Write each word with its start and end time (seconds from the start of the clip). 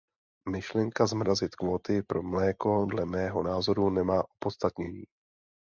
Myšlenka 0.49 1.07
zmrazit 1.07 1.55
kvóty 1.55 2.01
pro 2.03 2.23
mléko 2.23 2.85
dle 2.85 3.05
mého 3.05 3.43
názoru 3.43 3.89
nemá 3.89 4.23
opodstatnění! 4.29 5.03